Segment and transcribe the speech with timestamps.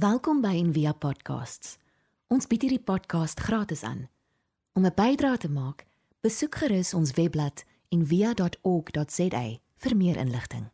[0.00, 1.74] Welkom by Envia Podcasts.
[2.32, 4.06] Ons bied hierdie podcast gratis aan.
[4.72, 5.84] Om 'n bydrae te maak,
[6.24, 9.42] besoek gerus ons webblad en via.org.za
[9.76, 10.70] vir meer inligting.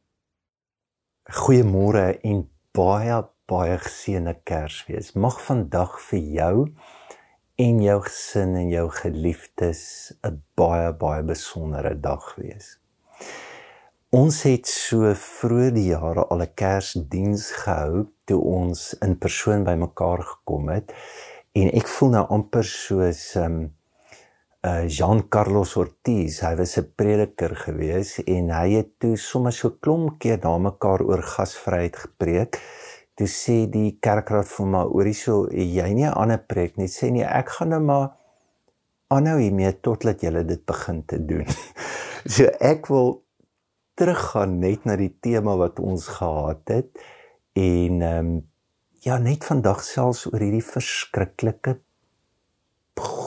[1.22, 5.12] Goeiemôre en baie baie geseënde Kersfees.
[5.12, 6.72] Mag vandag vir jou
[7.54, 12.78] en jou gesin en jou geliefdes 'n baie baie besondere dag wees.
[14.14, 20.22] Ons het so vroeër die jare al 'n Kersdiens gehou toe ons in persoon bymekaar
[20.22, 20.94] gekom het
[21.52, 23.74] en ek voel nou amper soos um
[24.62, 29.70] uh Jean Carlos Ortiz, hy was 'n prediker gewees en hy het toe sommer so
[29.70, 32.60] klomp keer na mekaar oor gasvryheid gepreek.
[33.16, 37.10] Toe sê die kerkraad vir my oor hierso, jy nie 'n ander preek nie, sê
[37.10, 38.10] nie ek gaan nou maar
[39.10, 41.46] aanhou hiermee totdat jy dit begin te doen.
[42.34, 43.25] so ek wil
[43.96, 47.06] teruggaan net na die tema wat ons gehad het
[47.56, 48.36] en ehm um,
[49.06, 51.76] ja net vandag selfs oor hierdie verskriklike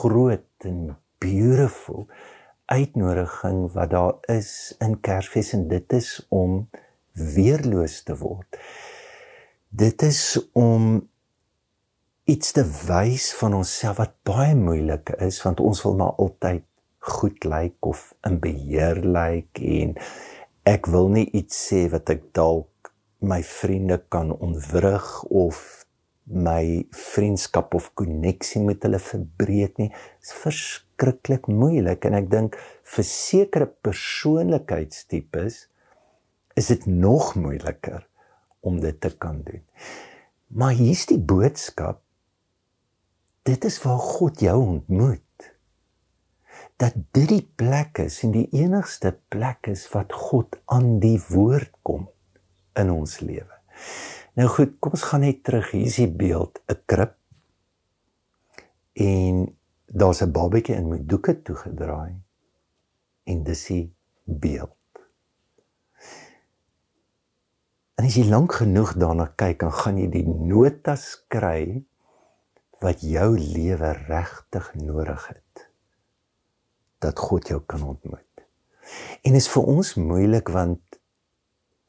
[0.00, 2.06] groot en beautiful
[2.70, 6.68] uitnodiging wat daar is in Kersfees en dit is om
[7.12, 8.58] weerloos te word.
[9.68, 11.08] Dit is om
[12.30, 16.66] iets te wys van onsself wat baie moeilik is want ons wil maar altyd
[17.10, 19.96] goed lyk of in beheer lyk en
[20.70, 25.58] ek wil nie iets sê wat ek dalk my vriende kan ontwrig of
[26.30, 29.88] my vriendskap of koneksie met hulle verbreek nie.
[29.90, 32.58] Dit is verskriklik moeilik en ek dink
[32.94, 35.64] vir sekere persoonlikheidstipes
[36.60, 38.06] is dit nog moeiliker
[38.60, 39.64] om dit te kan doen.
[40.54, 42.02] Maar hier's die boodskap.
[43.46, 45.24] Dit is waar God jou ontmoet.
[46.80, 51.74] Dat dit die plek is en die enigste plek is wat God aan die woord
[51.84, 52.08] kom
[52.80, 53.60] in ons lewe.
[54.38, 55.72] Nou goed, kom ons gaan net terug.
[55.74, 57.16] Hier is die beeld, 'n krib.
[58.96, 59.56] En
[59.86, 62.14] daar's 'n babatjie in met doeke toegedraai.
[63.24, 63.94] En dis die
[64.24, 64.76] beeld.
[67.94, 71.84] En as jy lank genoeg daarna kyk, dan gaan jy die notas kry
[72.80, 75.69] wat jou lewe regtig nodig het.
[77.00, 78.44] Dat God jou kan ontmoet.
[79.24, 81.00] En is vir ons moeilik want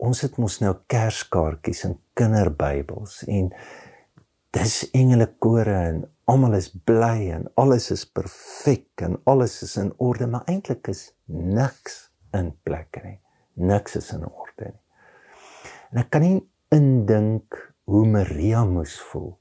[0.02, 3.52] ons het mos nou kerskaartjies en kinderbybels en
[4.56, 6.02] dis engelekore en
[6.32, 11.04] almal is bly en alles is perfek en alles is in orde maar eintlik is
[11.28, 12.02] niks
[12.38, 13.20] in plek nie
[13.72, 14.82] niks is in orde nie
[15.92, 16.40] en ek kan nie
[16.76, 17.60] indink
[17.92, 19.36] hoe Maria moes voel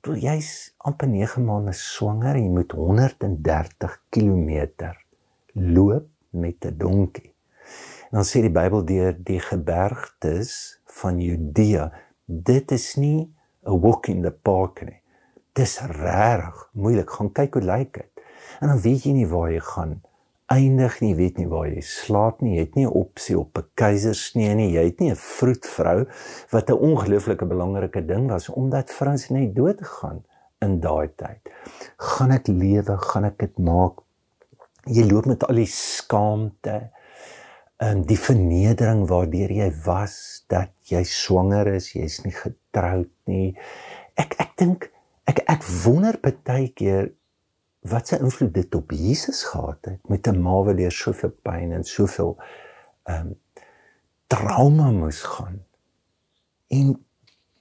[0.00, 4.94] toe jy's amper 9 maande swanger en jy moet 130 km
[5.54, 7.30] loop met 'n donkie
[8.10, 11.90] dan sê die Bybel deur die gebergtes van Judea,
[12.26, 13.30] dit is nie
[13.66, 15.00] 'n walk in the park nie.
[15.52, 17.10] Dis regtig moeilik.
[17.10, 18.10] Gaan kyk hoe lyk dit.
[18.60, 20.02] En dan weet jy nie waar jy gaan
[20.50, 23.68] eindig nie, weet nie waar jy slaap nie, jy het nie 'n opsie op 'n
[23.74, 26.06] keisersnee nie, jy het nie 'n vroedvrou
[26.50, 30.24] wat 'n ongelooflike belangrike ding was omdat vrouens net dood gegaan
[30.60, 31.40] in daai tyd.
[31.96, 34.02] Gaan ek lewe, gaan ek dit maak?
[34.86, 36.90] Jy loop met al die skaamte
[37.78, 43.56] um, die vernedering waardeur jy was dat jy swanger is, jy's nie getroud nie.
[44.16, 44.90] Ek ek dink
[45.30, 47.12] ek ek wonder baie keer
[47.80, 51.72] wat se invloed dit op Jesus gehad het met 'n ma wat deur soveel pyn
[51.72, 52.36] en soveel
[53.02, 53.38] ehm um,
[54.26, 55.64] trauma moes gaan.
[56.68, 57.06] En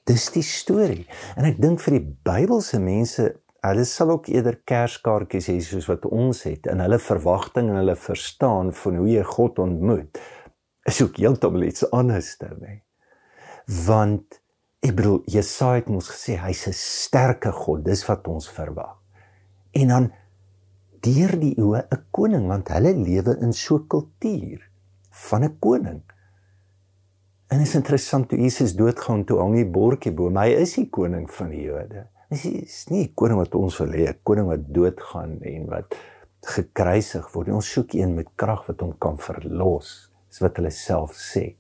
[0.04, 1.08] dis die storie.
[1.36, 6.06] En ek dink vir die Bybelse mense Hulle sal ook eerder kerskaartjies hê soos wat
[6.08, 10.20] ons het in hulle verwagting en hulle verstaan van hoe jy God ontmoet.
[10.88, 12.78] Is ook heeltemal iets anders dan nie.
[13.86, 14.40] Want
[14.80, 18.99] ek bedoel Jesaja het ons gesê hy's 'n sterke God, dis wat ons verwag.
[19.72, 20.12] En dan
[21.06, 24.70] deur die oë 'n koning want hulle lewe in so 'n kultuur
[25.10, 26.02] van 'n koning.
[27.48, 31.30] En is interessant toe Jesus doodgaan toe hang hy bordjie bo, hy is die koning
[31.32, 32.08] van die Jode.
[32.30, 35.96] Dis is nie 'n koning wat ons wil hê, 'n koning wat doodgaan en wat
[36.42, 37.50] gekruisig word.
[37.50, 41.56] Ons soek een met krag wat hom kan verlos, is wat hulle self sê.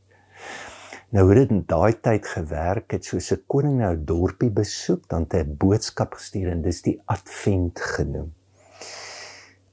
[1.09, 5.09] Nou hoe dit in daai tyd gewerk het, soos 'n koning nou 'n dorpie besoek,
[5.09, 8.33] dan het hy 'n boodskap gestuur en dis die advent genoem.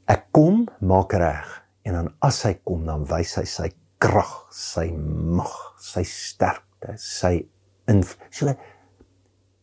[0.08, 3.68] Ek kom, maak reg en dan as hy kom, dan wys hy sy
[3.98, 4.90] krag, sy
[5.36, 7.46] mag, sy sterkte, sy
[7.86, 8.54] in so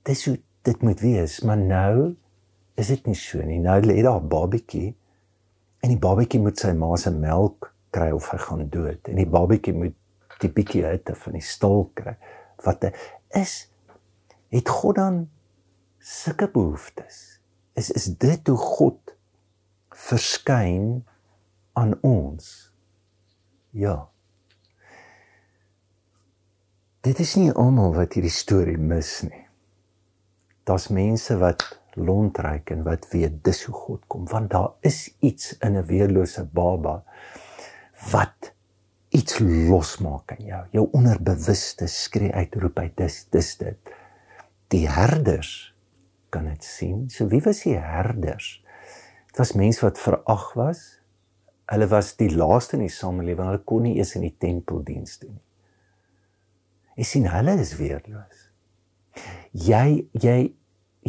[0.04, 2.16] dis hoe dit moet wees, maar nou
[2.78, 3.60] is dit nie so nie.
[3.60, 4.96] Nou lê daar 'n babatjie
[5.82, 9.30] en die babatjie moet sy ma se melk kry of hy gaan dood en die
[9.30, 9.96] babatjie moet
[10.44, 12.16] die bietjie uit van die stal kry.
[12.64, 12.86] Wat
[13.34, 13.56] is
[14.54, 15.30] het God dan
[16.04, 17.40] sulke behoeftes.
[17.74, 19.16] Is is dit hoe God
[19.90, 21.06] verskyn
[21.74, 22.72] aan ons?
[23.70, 24.10] Ja.
[27.04, 29.46] Dit is nie almal wat hierdie storie mis nie.
[30.68, 31.66] Daar's mense wat
[31.98, 36.44] lontryk en wat weet dis hoe God kom want daar is iets in 'n weerlose
[36.44, 37.04] baba
[38.12, 38.54] wat
[39.14, 40.64] iets losmaak in jou.
[40.74, 43.94] Jou onderbewuste skree uit roep uit dis dis dit.
[44.74, 45.74] Die herders
[46.34, 47.06] kan dit sien.
[47.14, 48.58] So wie was die herders?
[49.30, 50.84] Dit was mense wat verag was.
[51.70, 53.52] Hulle was die laaste in die samelewing.
[53.52, 55.46] Hulle kon nie eens in die tempel diens doen nie.
[56.98, 58.50] Jy sien hulle is weerloos.
[59.54, 60.38] Jy jy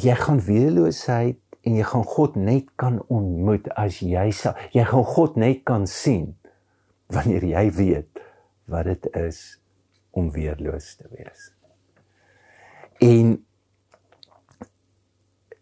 [0.00, 5.04] jy gaan weerloosheid en jy gaan God net kan ontmoet as jy sal jy gaan
[5.14, 6.32] God net kan sien
[7.14, 8.22] wanneer jy weet
[8.70, 9.40] wat dit is
[10.14, 11.50] om weerloos te wees.
[13.02, 13.36] En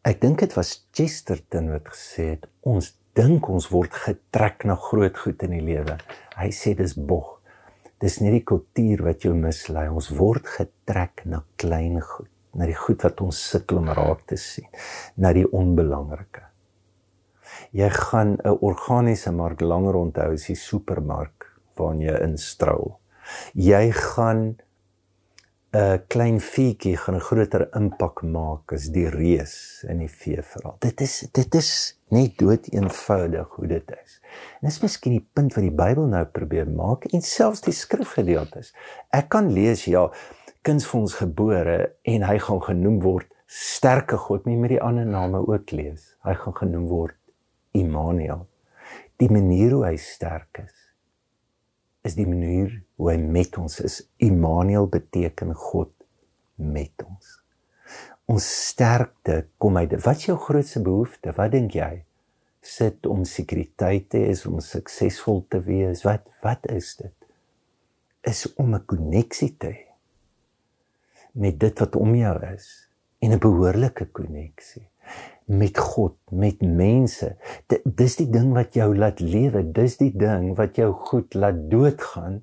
[0.06, 5.16] ek dink dit was Chesterton wat gesê het ons dink ons word getrek na groot
[5.25, 5.99] goed in die lewe.
[6.38, 7.38] Hy sê dis bog.
[8.02, 9.87] Dis nie die kultuur wat jou mislei.
[9.93, 14.40] Ons word getrek na klein goed, na die goed wat ons sukkel om raak te
[14.40, 14.69] sien,
[15.16, 16.48] na die onbelangrike
[17.72, 21.42] jy gaan 'n organiese mark langer onthou as die supermark
[21.80, 22.96] waarin jy instrou.
[23.54, 24.56] Jy gaan
[25.72, 30.76] 'n klein fietjie gaan 'n groter impak maak as die reus in die veeverhaal.
[30.80, 34.20] Dit is dit is net dood eenvoudig hoe dit is.
[34.60, 38.74] En dis miskien die punt wat die Bybel nou probeer maak en selfs die skrifgedeeltes.
[39.10, 40.10] Ek kan lees ja,
[40.62, 45.08] kuns vir ons gebore en hy gaan genoem word sterke God, nie met die ander
[45.08, 46.19] name ook lees.
[46.24, 47.16] Hy gaan genoem word
[47.72, 48.46] Immanuel.
[49.16, 50.81] Die manier hoe hy sterk is
[52.02, 54.00] is die manier hoe hy met ons is.
[54.22, 55.93] Immanuel beteken God
[56.56, 57.38] met ons.
[58.31, 61.34] Ons sterkte kom uit wat is jou grootste behoefte?
[61.37, 62.04] Wat dink jy?
[62.62, 66.04] Sit om sekuriteit te hê, om suksesvol te wees.
[66.06, 67.14] Wat wat is dit?
[68.22, 69.93] Is om 'n koneksie te hê
[71.32, 72.88] met dit wat om jou is
[73.19, 74.88] en 'n behoorlike koneksie
[75.52, 77.34] met God, met mense.
[77.69, 81.58] D dis die ding wat jou laat lewe, dis die ding wat jou goed laat
[81.70, 82.40] doodgaan.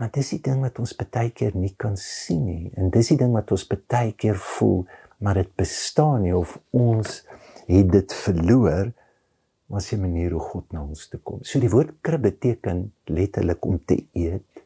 [0.00, 3.18] Maar dis die ding wat ons baie keer nie kan sien nie en dis die
[3.20, 4.86] ding wat ons baie keer voel,
[5.20, 7.20] maar dit bestaan nie of ons
[7.68, 8.94] het dit verloor.
[9.70, 11.44] Maar se manier hoe God na ons toe kom.
[11.46, 14.64] So die woord krib beteken letterlik om te eet.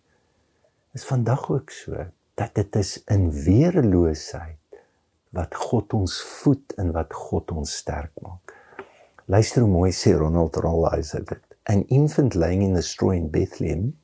[0.97, 2.07] Is vandag ook so
[2.41, 4.64] dat dit is in weerloosheid
[5.35, 8.55] wat God ons voed en wat God ons sterk maak.
[9.27, 11.45] Luister hoe mooi sê Ronald Rolheiser dit.
[11.67, 13.95] An infant laying in the straw in Bethlehem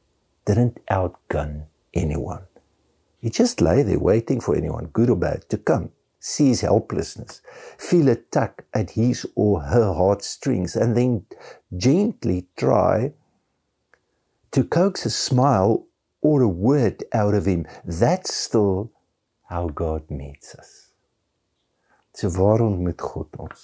[0.48, 2.46] didn't outgun anyone.
[3.20, 7.42] He just lay there waiting for anyone, good or bad, to come, see his helplessness,
[7.76, 11.26] feel a tug at his or her heartstrings, and then
[11.76, 13.12] gently try
[14.52, 15.86] to coax a smile
[16.22, 17.66] or a word out of him.
[17.84, 18.90] That's still
[19.48, 20.89] how God meets us.
[22.20, 23.60] So waar ontmoet God ons?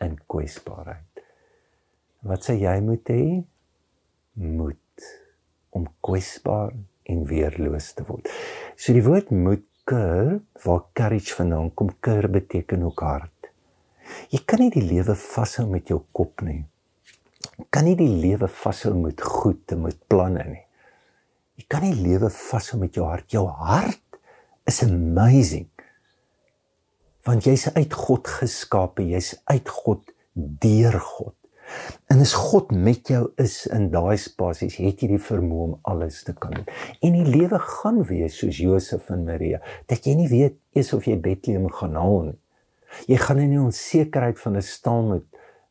[0.00, 1.20] In kwesbaarheid.
[2.24, 3.24] Wat sê jy moet hê?
[4.40, 5.08] Moed
[5.76, 6.72] om kwesbaar
[7.12, 8.30] en weerloos te word.
[8.72, 13.52] So die woord moed keur waar courage vandaan kom, keur beteken ook hart.
[14.32, 16.62] Jy kan nie die lewe vashou met jou kop nie.
[17.58, 20.64] Jy kan nie die lewe vashou met goed en met planne nie.
[21.60, 23.28] Jy kan nie lewe vashou met jou hart.
[23.28, 24.22] Jou hart
[24.64, 25.68] is amazing
[27.28, 31.34] want jy's uit God geskape, jy's uit God deur God.
[32.08, 36.22] En as God met jou is in daai spasies, het jy die vermoë om alles
[36.24, 36.64] te kan doen.
[37.04, 39.60] En die lewe gaan wees soos Josef en Maria,
[39.92, 42.38] dat jy nie weet eers of jy Bethlehem gaan haal nie.
[43.10, 45.26] Jy gaan in die onsekerheid van 'n stal met,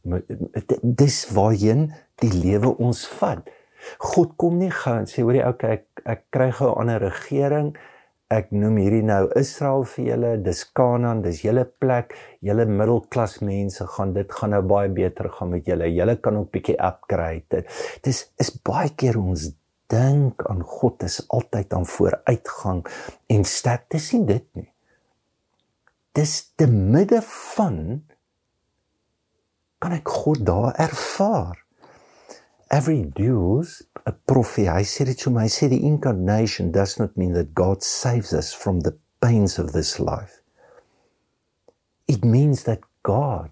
[0.06, 1.90] met, dis waarheen
[2.22, 3.50] die lewe ons vat.
[3.98, 7.74] God kom nie gaan sê hoorie okay ek, ek kry gou 'n ander regering
[8.34, 12.12] ek noem hierdie nou Israel vir julle, dis Kanaan, dis julle plek,
[12.44, 15.88] julle middelklas mense gaan dit gaan nou baie beter gaan met julle.
[15.96, 17.64] Julle kan ook bietjie upgrade.
[18.04, 18.12] Dit
[18.44, 19.48] is baie keer ons
[19.88, 22.84] dink aan God is altyd aan vooruitgang
[23.32, 24.68] en sterk te sien dit nie.
[26.18, 27.80] Dis te midde van
[29.80, 31.64] kan ek God daar ervaar.
[32.74, 34.70] Every dues a prophet.
[34.70, 38.34] I said it to my I said the incarnation does not mean that God saves
[38.34, 40.42] us from the pains of this life.
[42.08, 43.52] It means that God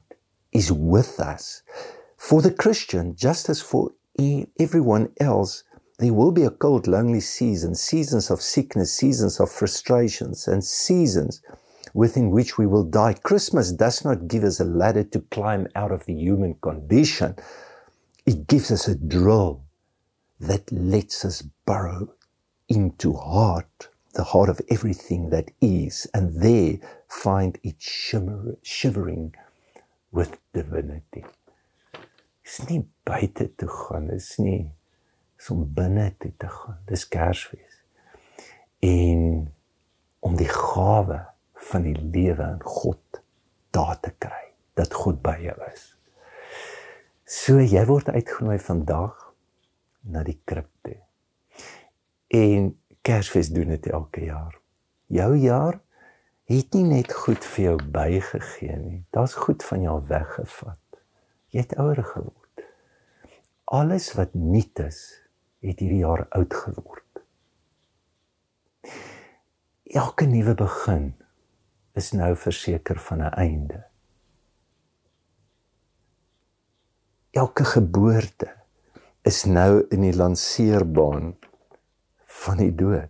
[0.54, 1.62] is with us.
[2.18, 3.92] For the Christian, just as for
[4.58, 5.64] everyone else,
[6.00, 11.42] there will be a cold, lonely season, seasons of sickness, seasons of frustrations, and seasons
[11.94, 13.14] within which we will die.
[13.14, 17.36] Christmas does not give us a ladder to climb out of the human condition.
[18.26, 19.65] It gives us a drill
[20.40, 22.10] that lets us burrow
[22.68, 29.34] into heart, the heart of everything that is, and there find it shimmer, shivering
[30.12, 31.26] with divinity.
[32.46, 34.68] Dis nie buite toe gaan, dis nie
[35.40, 36.78] is om binne toe te gaan.
[36.90, 37.82] Dis Kersfees.
[38.86, 39.48] En
[40.26, 41.20] om die gawe
[41.72, 43.22] van die lewe in God
[43.76, 45.90] daar te kry, dat God by jou is.
[47.26, 49.25] So jy word uitgenooi vandag
[50.10, 50.98] na die krib toe.
[52.28, 52.72] En
[53.06, 54.56] Kersfees doen dit elke jaar.
[55.14, 55.80] Jou jaar
[56.50, 59.04] het nie net goed vir jou bygegee nie.
[59.14, 60.82] Daar's goed van jou weggevat.
[61.54, 62.66] Jy het ouer geword.
[63.66, 65.00] Alles wat nuut is,
[65.66, 67.22] het hierdie jaar oud geword.
[69.96, 71.14] Elke nuwe begin
[71.98, 73.86] is nou verseker van 'n einde.
[77.32, 78.65] Elke geboorte
[79.26, 81.34] is nou in die lanseerbaan
[82.44, 83.10] van die dood.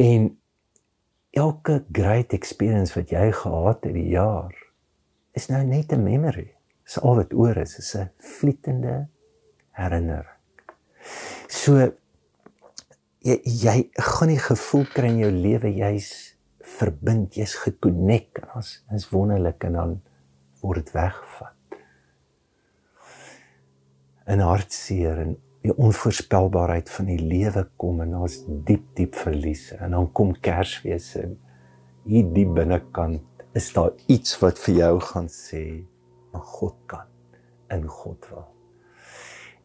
[0.00, 0.30] En
[1.36, 4.54] elke great experience wat jy gehad het die jaar
[5.36, 6.54] is nou net 'n memory.
[6.84, 9.08] Dis al wat oor is, is 'n vlietende
[9.70, 10.38] herinnering.
[11.48, 11.92] So
[13.20, 18.84] jy jy gaan nie gevoel kry in jou lewe jy's verbind, jy's gekonnek en as
[18.94, 20.02] is wonderlik en dan
[20.62, 21.55] word dit weggevat.
[24.26, 29.94] 'n Hartseer en die onvoorspelbaarheid van die lewe kom en daar's diep diep verlies en
[29.94, 31.36] dan kom Kersfees en
[32.06, 33.22] hier diep binnekant
[33.56, 35.62] is daar iets wat vir jou gaan sê
[36.32, 37.06] maar God kan
[37.72, 38.44] in God wil.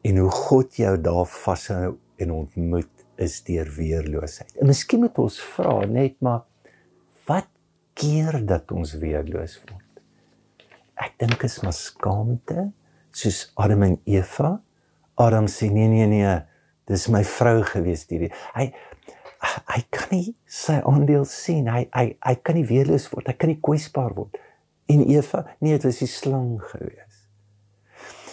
[0.02, 4.56] En hoe God jou daar vashou en ontmoet is deur weerloosheid.
[4.58, 6.46] En miskien moet ons vra net maar
[7.30, 7.50] wat
[7.94, 10.02] keer dat ons weerloos word?
[11.02, 12.72] Ek dink is maar skaamte
[13.12, 14.62] soos Adam en Eva
[15.22, 16.36] Adam sê nee nee nee,
[16.90, 18.32] dis my vrou gewees hierdie.
[18.56, 18.72] Hy
[19.42, 21.70] hy kan nie sy aandeel sien.
[21.70, 23.30] Hy hy hy kan nie weerloos word.
[23.30, 24.38] Hy kan nie kwesbaar word.
[24.92, 27.22] En Eva, nee, dit was die slang gewees.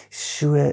[0.09, 0.69] So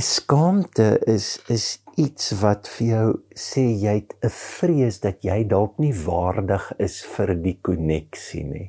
[0.00, 5.78] skaamte is is iets wat vir jou sê jy het 'n vrees dat jy dalk
[5.78, 8.68] nie waardig is vir die koneksie nie.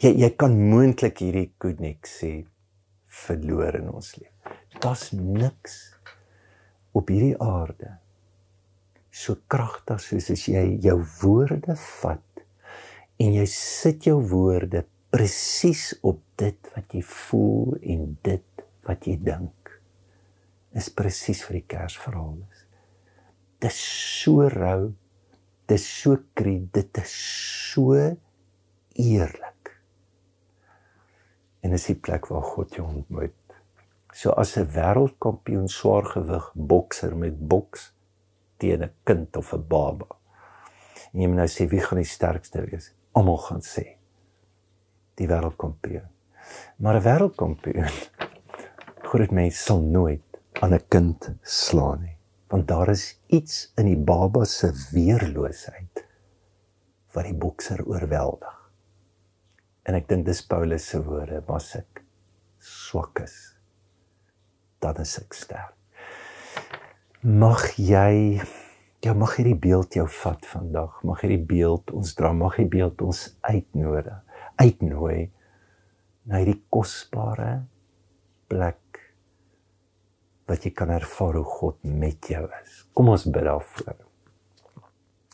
[0.00, 2.46] Jy jy kan moontlik hierdie koneksie
[3.26, 4.54] verloor in ons lewe.
[4.80, 5.80] Daar's niks
[6.96, 7.96] op hierdie aarde
[9.10, 12.44] so kragtig soos as jy jou woorde vat
[13.20, 19.16] en jy sit jou woorde presies op dit wat jy voel en dit wat jy
[19.26, 19.74] dink
[20.78, 22.64] is presies vir die Kersverhaal is.
[23.60, 23.80] Dit is
[24.22, 24.92] so rou,
[25.66, 27.14] dit is so kry, dit is
[27.74, 29.49] so eerlik.
[31.60, 33.36] En is die plek waar God jou ontmoet.
[34.12, 37.92] So as 'n wêreldkampioen swaargewig bokser met boks
[38.56, 40.06] teen 'n kind of 'n baba.
[41.12, 42.94] En jy moet nou sê wie gaan die sterkste wees?
[43.12, 43.96] Almal gaan sê
[45.14, 46.08] die wêreldkampioen.
[46.76, 47.88] Maar 'n wêreldkampioen
[49.10, 52.16] groot mense sal nooit aan 'n kind slaan nie,
[52.48, 56.04] want daar is iets in die baba se weerloosheid
[57.12, 58.59] wat die bokser oorweldig.
[59.90, 62.04] En ek dink dis Paulus se woorde, was ek
[62.62, 63.40] swak is
[64.80, 65.76] dan is ek sterk.
[67.20, 68.40] Mag jy
[69.04, 71.00] ja mag hierdie beeld jou vat vandag.
[71.04, 74.04] Mag hierdie beeld ons dra, mag hierdie beeld ons uitnooi,
[74.60, 75.18] uitnooi
[76.28, 77.52] na hierdie kosbare
[78.50, 79.02] plek
[80.50, 82.80] wat jy kan ervaar hoe God met jou is.
[82.96, 84.00] Kom ons bid daarvoor.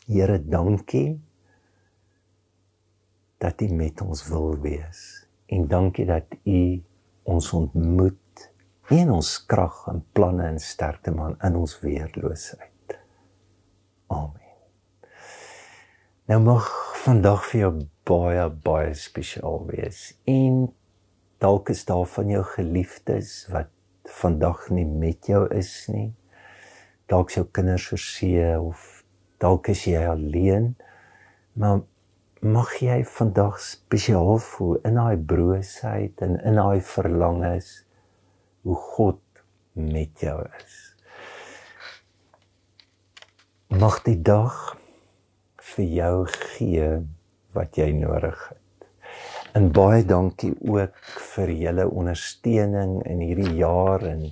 [0.07, 1.17] Here, dankie
[3.37, 5.03] dat U met ons wil wees
[5.47, 6.61] en dankie dat U
[7.27, 8.49] ons ontmoet
[8.93, 12.97] in ons krag en planne en sterkte man in ons weerloosheid.
[14.07, 14.55] Amen.
[16.27, 16.67] Nou mag
[17.03, 17.71] vandag vir jou
[18.07, 20.11] baie baie spesiaal wees.
[20.27, 20.67] En
[21.43, 23.71] dalk is daar van jou geliefdes wat
[24.17, 26.09] vandag nie met jou is nie.
[27.11, 29.03] Dalk jou kinders verseë of
[29.43, 30.73] dalk is jy alleen.
[31.59, 31.83] Maar
[32.41, 37.69] mag jy vandag spesiaal voel in daai broosheid en in daai verlangens
[38.61, 39.21] hoe God
[39.73, 40.75] met jou is.
[43.73, 44.77] Mag die dag
[45.73, 46.91] vir jou gee
[47.57, 48.87] wat jy nodig het.
[49.57, 50.93] En baie dankie ook
[51.33, 54.27] vir julle ondersteuning in hierdie jaar en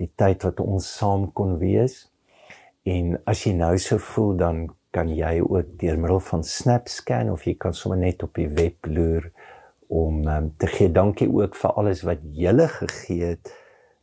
[0.00, 2.06] die tyd wat ons saam kon wees.
[2.88, 7.44] En as jy nou so voel dan kan jy ook deur middel van SnapScan of
[7.48, 9.30] jy kan sommer net op die web loer
[9.92, 13.52] om um, te gee dankie ook vir alles wat julle gegee het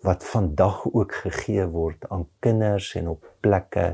[0.06, 3.86] wat vandag ook gegee word aan kinders en op plekke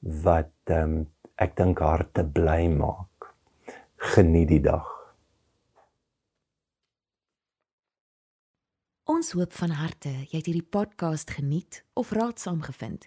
[0.00, 1.04] wat um,
[1.36, 3.32] ek dink harte bly maak.
[4.14, 4.88] Geniet die dag.
[9.06, 13.06] Ons hoop van harte jy het hierdie podcast geniet of raadsaam gevind.